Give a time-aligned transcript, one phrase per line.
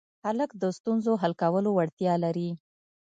[0.25, 2.49] هلک د ستونزو حل کولو وړتیا لري.